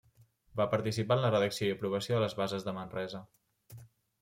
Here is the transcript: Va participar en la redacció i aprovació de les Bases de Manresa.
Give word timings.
Va 0.61 0.65
participar 0.71 1.17
en 1.19 1.25
la 1.25 1.31
redacció 1.35 1.69
i 1.69 1.75
aprovació 1.75 2.17
de 2.17 2.23
les 2.25 2.37
Bases 2.41 2.69
de 2.71 2.77
Manresa. 2.81 3.25